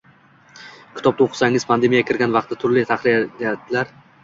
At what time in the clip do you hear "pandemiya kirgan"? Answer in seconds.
1.73-2.35